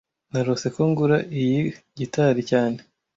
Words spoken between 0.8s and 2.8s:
ngura iyi gitari cyane